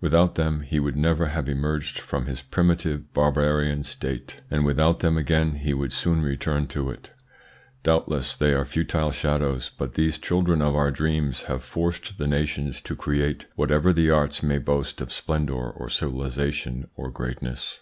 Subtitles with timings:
[0.00, 5.18] Without them he would never have emerged from his primitive barbarian state, and without them
[5.18, 7.10] again he would soon return to it.
[7.82, 12.80] Doubtless they are futile shadows; but these children of our dreams have forced the nations
[12.82, 17.78] to create whatever the arts may boast of splendour or civilisation of greatness.